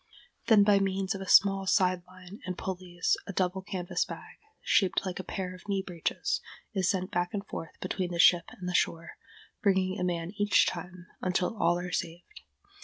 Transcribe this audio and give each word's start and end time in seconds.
Then 0.47 0.63
by 0.63 0.79
means 0.79 1.13
of 1.13 1.21
a 1.21 1.27
small 1.29 1.67
side 1.67 2.01
line 2.07 2.39
and 2.43 2.57
pulleys 2.57 3.15
a 3.27 3.33
double 3.33 3.61
canvas 3.61 4.03
bag, 4.03 4.37
shaped 4.63 5.05
like 5.05 5.19
a 5.19 5.23
pair 5.23 5.53
of 5.53 5.67
knee 5.67 5.83
breeches, 5.85 6.41
is 6.73 6.89
sent 6.89 7.11
back 7.11 7.35
and 7.35 7.45
forth 7.45 7.79
between 7.81 8.09
the 8.11 8.17
ship 8.17 8.45
and 8.49 8.67
the 8.67 8.73
shore, 8.73 9.11
bringing 9.61 9.99
a 9.99 10.03
man 10.03 10.31
each 10.37 10.65
time, 10.65 11.05
until 11.21 11.55
all 11.55 11.77
are 11.77 11.91
saved. 11.91 12.41